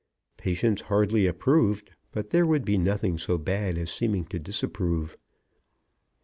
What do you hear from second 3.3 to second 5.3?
bad as seeming to disapprove.